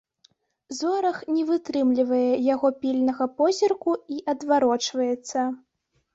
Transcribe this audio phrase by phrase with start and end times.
[0.77, 5.39] Зорах не вытрымлівае яго пільнага позірку і адварочваецца.